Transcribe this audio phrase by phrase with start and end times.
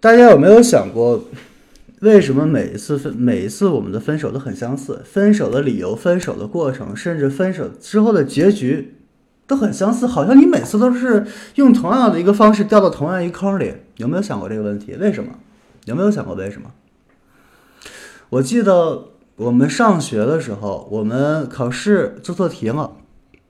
[0.00, 1.24] 大家有没有想过，
[2.02, 5.02] 为什么每一次分每一次我们的分手都很相似？
[5.04, 8.94] 分手的理由、分手的过程，甚至分手之后的结局
[9.48, 11.26] 都很相似，好像你每次都是
[11.56, 13.74] 用同样的一个方式掉到同样一坑里。
[13.96, 14.94] 有没有想过这个问题？
[15.00, 15.32] 为什么？
[15.86, 16.70] 有没有想过为什么？
[18.30, 22.92] 我记得我们上学的时候，我们考试做错题了，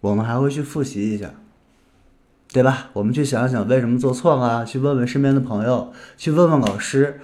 [0.00, 1.34] 我们还会去复习一下。
[2.58, 2.90] 对吧？
[2.92, 7.20] 我们去想想为什么做错了，去问问身边的朋友，去问问老师。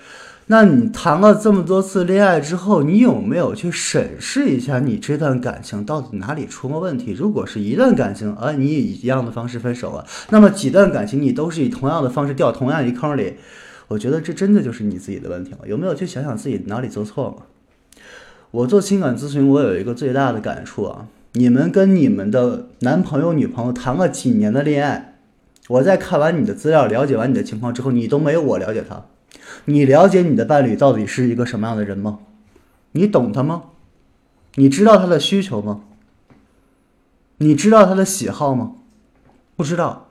[0.47, 7.11] 那你谈了这么多次恋爱之后，你有没有去审视一下你这段感情到底哪里出了问题？
[7.11, 13.35] 如果是一段感情，而你以一样的方式分手了，那么几段感情你都是以同样的方式掉同样一坑里，
[13.89, 15.67] 我觉得这真的就是你自己的问题了。
[15.67, 18.01] 有没有去想想自己哪里做错了？
[18.53, 25.14] 我做情感咨询，我有一个最大的感触啊，你们跟你们的男朋友、女朋友谈了几年的恋爱。
[25.69, 29.07] 我在看完你的资料，了解完你的情况之后，你都没有我了解他。
[29.67, 32.21] 你了解你的伴侣到底是一个什么样的人吗？
[32.93, 33.65] 你懂他吗？
[34.57, 35.83] 你知道他的需求吗？
[37.39, 38.75] 你知道他的喜好吗？
[39.57, 40.09] 不知道。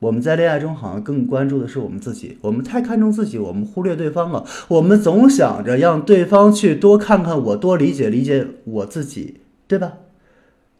[0.00, 4.44] 我们在恋爱中好像更关注的是我们自己，我们太看重自己，我们忽略对方了。
[4.66, 9.98] 我们总想着让对方去多看看我，多理解理解我自己，对吧？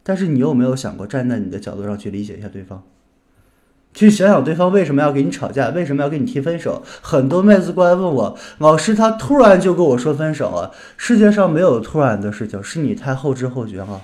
[0.03, 2.83] 但是你有没有想过站在你的角度上去理解一下对方？
[3.95, 6.83] 去想想对方为什么要跟你吵架，为什么要跟你提分手？
[7.01, 10.73] 很多妹子过来问我，老师，他突然就跟我说分手了。
[10.97, 14.03] 世界上没有突然的事情，是你太后知后觉了。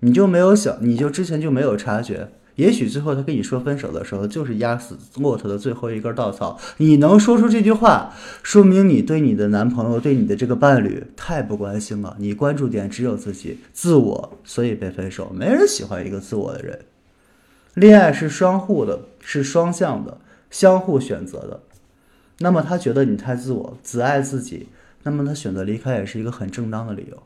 [0.00, 2.28] 你就没有想，你就之前就没有察觉。
[2.56, 6.58] 也许最后他跟你说分手的时候，就是压死骆驼的最后一根稻草。
[6.78, 12.16] 你能说出这句话，说明你对你的男朋友、对你的这个伴侣太不关心了。
[12.18, 15.32] 你关注点只有自己、自我，所以被分手。
[15.32, 16.80] 没人喜欢一个自我的人。
[17.78, 20.18] 恋爱是双互的，是双向的，
[20.50, 21.60] 相互选择的。
[22.38, 24.68] 那么他觉得你太自我，只爱自己，
[25.04, 27.22] 那么他选择离开也是一个很正当的理由。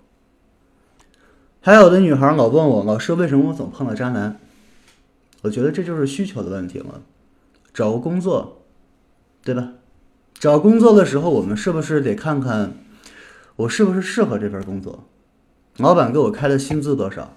[1.60, 4.38] 还有的女孩老问我，老师为什么我总碰到渣男？
[5.42, 7.00] 我觉得这就是需求的问题了。
[7.72, 8.62] 找个工作，
[9.42, 9.72] 对吧？
[10.34, 12.74] 找工作的时候，我们是不是得看看
[13.56, 15.04] 我是不是适合这份工作？
[15.78, 17.34] 老板给我开的薪资多少？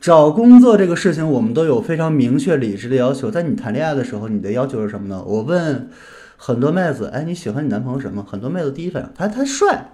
[0.00, 3.30] 找工作这个事情，我们都有非常明确、理智的要求。
[3.30, 5.22] 在你谈恋爱的时候，你的要求是什么呢？
[5.26, 5.88] 我问
[6.36, 9.92] 很多妹子：“哎，你喜欢你男朋友什么？”很多妹子第一反应：他他帅，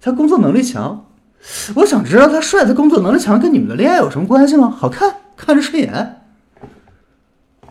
[0.00, 1.04] 他工作能力强。
[1.76, 4.68] 我想知道他帅，他工作能力强，跟你们的恋爱有什么关系吗？
[4.68, 6.22] 好看，看着顺眼。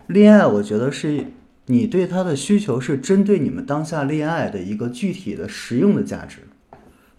[0.05, 1.25] 恋爱，我觉得是
[1.65, 6.47] 你对他的需求是针对你们当下恋爱的一个具体的实用的价值，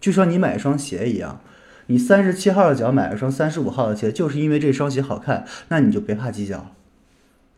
[0.00, 1.40] 就像你买一双鞋一样。
[1.88, 6.74] 你三十七号的脚买了双三十五号的鞋，就是因为这双鞋好看，那你就别怕计较，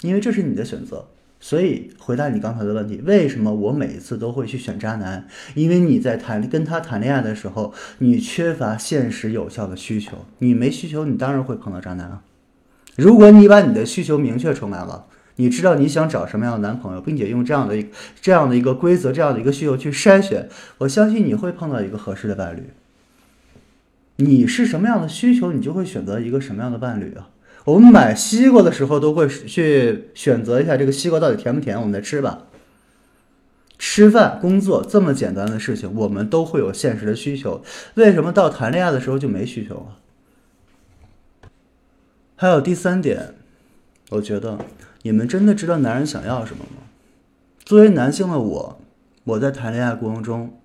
[0.00, 1.06] 因为这是你的选择。
[1.42, 5.26] 所以回答你刚才的问题，为什么我每一次都会去选渣男？
[5.54, 12.22] 因为你在谈跟他谈恋爱的时候，你缺乏现实有效的需求，你没需求，你当然会碰到渣男啊。
[12.96, 17.74] 如果你把你的需求明确出来了，你知道你想找什么样的男朋友，并且用这样的
[18.20, 22.64] 这样的一个规则，这样的一个需求去筛选，我相信你会碰到一个合适的伴侣。
[24.20, 27.30] 你是什么样的需求，你就会选择一个什么样的伴侣啊？
[27.64, 32.46] 我们买西瓜的时候都会去选择一下这个西瓜到底甜不甜，我们再吃吧。
[33.78, 37.62] 吃饭、工作这么简单的事情，我们都会有现实的需求。
[37.94, 39.98] 为什么到谈恋爱的时候就没需求了？
[42.36, 43.34] 还有第三点，
[44.10, 44.58] 我觉得
[45.02, 46.82] 你们真的知道男人想要什么吗？
[47.64, 48.80] 作为男性的我，
[49.24, 50.59] 我在谈恋爱过程中。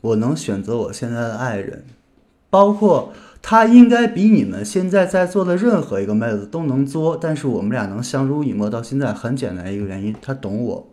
[0.00, 1.84] 我能选择我现在的爱人，
[2.48, 3.12] 包括
[3.42, 10.86] 他应该比你们现在在座的任何一个妹子都能作，但是我们俩能相濡以沫到现在，很简单一个原因，他懂我。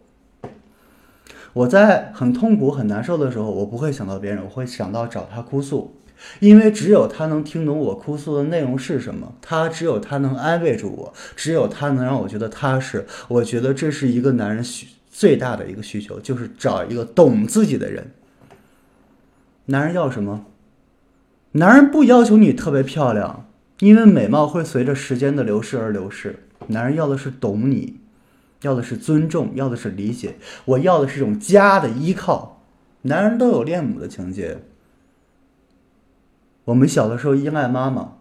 [1.53, 5.95] 我在很痛苦、很难受的时候，我不会想到别人，我会想到找他哭诉，
[6.39, 13.05] 因为只有他能听懂我哭诉的内容是什么，他只有他能安慰住我，只有他能让我觉得踏实。
[13.27, 18.05] 我觉得这是一个男人需最大的一个需求，就是找一个懂自己的人。
[19.67, 20.45] 男人要什么？
[21.53, 23.47] 男人不要求你特别漂亮，
[23.79, 26.43] 因为美貌会随着时间的流逝而流逝。
[26.67, 27.99] 男人要的是懂你，
[28.61, 30.35] 要的是尊重，要的是理解。
[30.65, 32.61] 我要的是一种家的依靠。
[33.03, 34.59] 男人都有恋母的情节。
[36.65, 38.13] 我们小的时候依赖妈妈，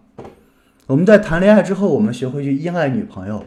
[0.86, 3.44] 我们在谈恋爱之后，我们学会去依赖女朋友。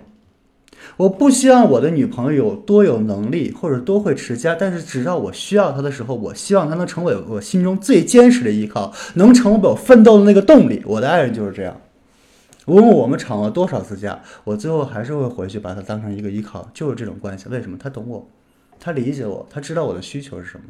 [0.97, 10.81] 我不希望我的女朋友有多有能力或者多会持家，但是只要我需要她的时候，我希望她能成为我心中最坚实的依靠，能成为我奋斗的那个动力。
[10.85, 11.79] 我的爱人就是这样。
[12.65, 17.47] 无论我们吵了多少次架，我最后还是会回去把她当成一个依靠，就是这种关系。
[17.49, 17.77] 为什么？
[17.79, 18.27] 她懂我，
[18.79, 20.65] 她理解我，她知道我的需求是什么。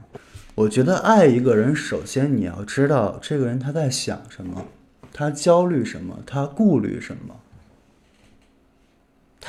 [0.55, 4.65] 我觉得爱一个人，首先你要知道这个人他在想什么，
[5.13, 7.35] 他焦虑什么，他顾虑什么。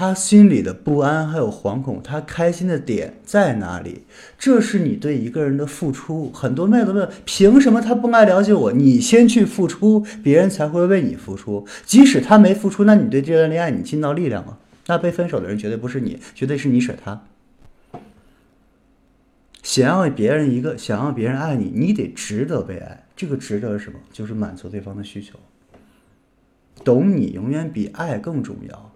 [0.00, 4.05] 他心里的不安还有惶恐，他开心的点在哪里？
[4.38, 6.32] 这是你对一个人的付出。
[6.32, 8.73] 很多妹子问：凭什么他不爱了解我？
[8.73, 11.67] 你先去付出，别人才会为你付出。
[11.85, 14.58] 即使他没付出，那你对这段恋爱你尽到力量了。
[14.87, 17.23] 那被分手的人绝对不是你，绝对是你甩他。
[19.62, 23.05] 想要别人一个，想要别人爱你，你得值得被爱。
[23.14, 23.99] 这个值得是什么？
[24.11, 25.38] 就是满足对方的需求。
[26.82, 28.89] 懂你永远比爱更重要。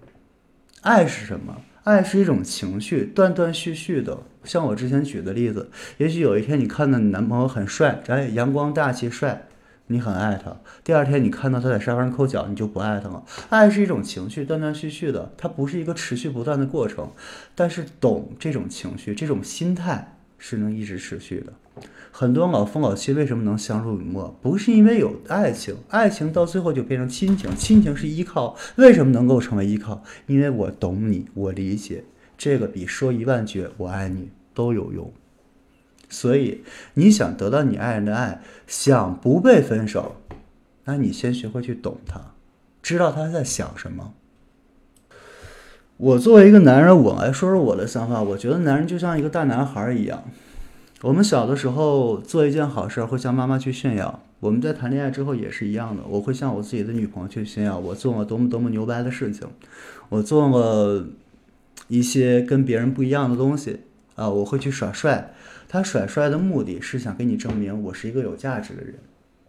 [0.84, 1.62] 爱是什么？
[1.84, 4.18] 爱是一种情绪，断断续续的。
[4.44, 9.46] 像我之前举的例子，也许有一天你看到你男朋友很帅，哎，阳光大气帅，
[9.86, 13.24] 你很爱他；第二天你看到他在沙发上抠脚，你就不爱他了。
[13.48, 17.10] 爱是一种情绪，断断续续的，它不是一个持续不断的过程。
[17.54, 21.52] 但是懂这种情绪，这种心态是能一直持续的。
[22.10, 24.36] 很多老夫老妻为什么能相濡以沫？
[24.40, 28.56] 不是因为有爱情，爱情到最后就变成亲情，亲情是依靠。
[28.76, 30.02] 为什么能够成为依靠？
[30.26, 32.04] 因为我懂你，我理解，
[32.38, 35.12] 这个比说一万句“我爱你”都有用。
[36.08, 36.62] 所以
[36.94, 40.14] 你想得到你爱人的爱，想不被分手，
[40.84, 42.20] 那你先学会去懂他，
[42.80, 44.14] 知道他在想什么。
[45.96, 48.22] 我作为一个男人，我来说说我的想法。
[48.22, 50.22] 我觉得男人就像一个大男孩一样。
[51.04, 54.22] 我们小的时候做一件好事，会向妈妈去炫耀。
[54.40, 59.46] 我们在谈恋爱之后也是一样的，我会向我自己的女朋友去炫耀，我做了多么多么牛掰的事情，
[60.08, 61.06] 我做了
[61.88, 63.80] 一些跟别人不一样的东西
[64.14, 65.34] 啊，我会去耍帅。
[65.68, 68.94] 他耍帅的目的是想给你证明我是一个有价值的人。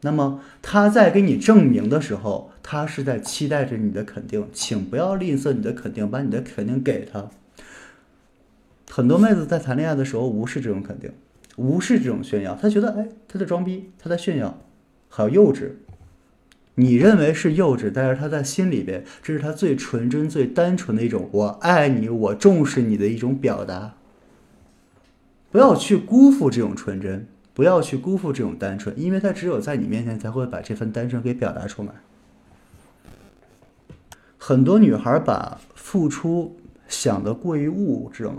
[0.02, 7.30] 那么他在给你证明的时候，他是在期待着你的肯定，请不要吝啬你的肯定，把你的肯定给他。
[8.92, 11.10] 很多妹子在谈恋爱的时候无视这种肯定。
[11.56, 14.60] 无视这种炫耀，他觉得哎，他在装逼，他在炫耀，
[15.10, 15.72] 好幼稚。
[16.76, 23.96] 你认为是幼稚，但是他在心里边，这是他最纯真、最单纯的一种“我爱你，我重视你”的一种表达。
[25.52, 31.92] 不要去辜负这种纯真，不要去辜负这种单纯，因为他只有在你面前才会把这份单纯给表达出来。
[34.38, 36.58] 很多女孩把付出
[36.90, 38.34] 想的过于物质了。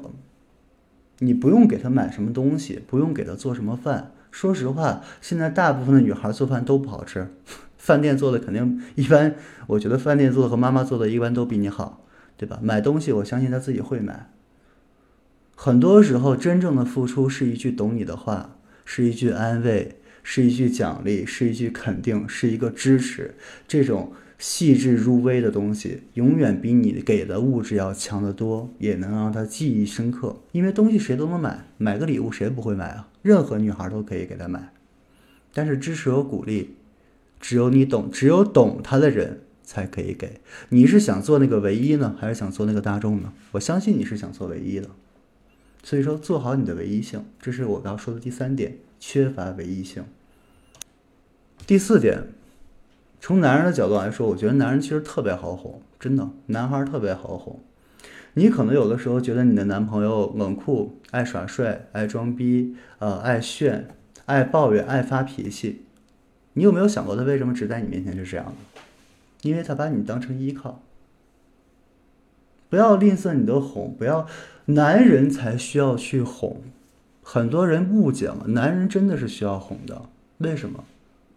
[1.21, 4.13] 你不用给他买什么东西，不用给他做什么饭。
[4.31, 7.29] 说实话，现在大部分的女孩做饭都不好吃，
[7.79, 9.35] 饭店做的肯定一般。
[9.69, 12.05] 我觉得饭店做的和妈妈做的一般都比你好，
[12.37, 12.59] 对吧？
[12.63, 14.31] 买东西，我相信他自己会买。
[15.55, 23.35] 很多时候，真正的付出是一句懂你的话，是一句安慰，是一句奖励，是一句肯定，是一个支持。
[23.67, 24.13] 这种。
[24.38, 30.37] 细致入微的东西，永远比你给的物质要强得多，也能让他记忆深刻。
[30.53, 33.09] 因为东西谁都能买，买个礼物谁不会买啊？
[33.23, 34.73] 任何女孩都可以给他买。
[35.55, 36.75] 但是支持和鼓励，
[37.41, 40.41] 只有你懂，只有懂他的人才可以给。
[40.69, 43.32] 你是想做那个唯一呢，还是想做那个大众呢？
[43.53, 44.91] 我相信你是想做唯一的。
[45.82, 50.05] 所以说，做好你的唯一性，这是我要说的第三点：缺乏唯一性。
[51.67, 52.25] 第四点。
[53.21, 57.59] 从男人的角度来说，我觉得男人其实特别好哄，真的，男孩特别好哄。
[58.35, 63.89] 你可能有的时候觉得你的男朋友冷酷、爱耍帅、爱装逼、呃，爱炫、
[64.27, 65.87] 爱抱怨、爱发脾气。
[66.53, 68.81] 你有没有想过他为什么只在你面前是这样的？
[69.43, 70.82] 因为他把你当成依靠。
[72.69, 74.27] 不要吝啬你的哄，不要，
[74.67, 76.61] 男人才需要去哄。
[77.23, 80.03] 很多人误解了，男人真的是需要哄的。
[80.39, 80.85] 为什么？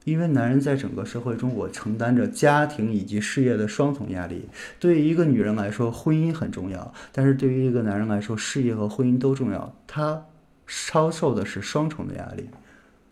[0.09, 4.47] 因为男人在整个社会中，我承担着家庭以及事业的双重压力。
[4.79, 9.73] 对于一个女人来说，婚姻很重要；但是对于一个男人来说，事业和婚姻都重要。
[9.85, 10.25] 他
[10.65, 12.49] 承受的是双重的压力。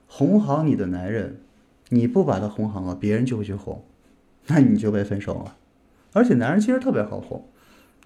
[0.07, 1.37] 哄好你的男人，
[1.89, 3.83] 你不把他哄好了，别人就会去哄，
[4.47, 5.55] 那你就被分手了。
[6.13, 7.45] 而且男人其实特别好哄。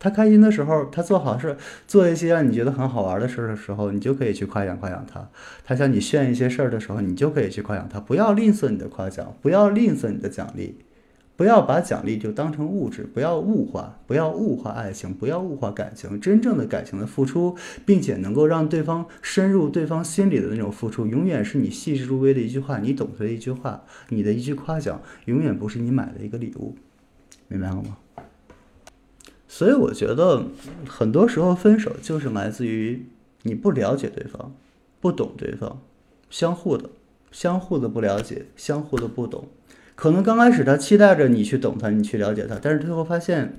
[0.04, 1.56] 他开心的时候，他做好事，
[1.88, 5.30] 做一些让你觉得很好玩的事的时候，你就可以去夸奖夸奖他。
[5.64, 8.00] 他向你炫一些事儿的时候，你就可以去夸奖他。
[8.00, 10.74] 不要吝啬你的夸奖，不要吝啬你的奖励，
[11.36, 16.20] 不要把奖励就当成物质，不要物化，不要物化爱情，不要物化感情。
[16.20, 17.56] 真正的感情的付出，
[17.86, 26.76] 并且能够让对方深入对方心里的那种付出，永远是你细致入微的一句话，你懂得的一句话，你的一句夸奖，永远不是你买的一个礼物。
[27.48, 27.98] 明白了吗？
[29.54, 30.46] 所以我觉得，
[30.88, 33.06] 很多时候分手就是来自于
[33.44, 34.56] 你不了解对方，
[35.02, 35.82] 不懂对方，
[36.30, 36.90] 相互的，
[37.34, 39.50] 相互的不了解，相互的不懂。
[39.94, 43.58] 可能刚开始他期待着你去懂他，你去了解他，但是最后发现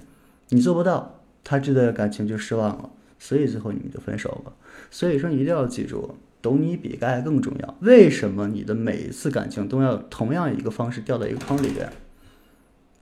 [0.48, 4.52] 你做不到，他这段感情就失望了，所以最后你们就分手了。
[4.90, 7.76] 所以说你一定要记住，懂你比爱更重要。
[7.80, 11.92] 为什么你的每一次感情都要同样一个方式掉到一个坑里边？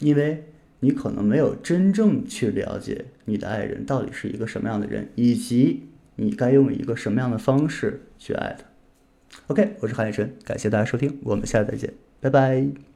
[0.01, 0.45] 因为
[0.81, 5.85] 你可能没有真正去了解你的爱人到底是一个什么样的人，以及
[6.17, 8.65] 你该用一个什么样的方式去爱他。
[9.47, 12.90] OK，我是韩雨辰，感谢大家收听，我们下次再见，拜拜。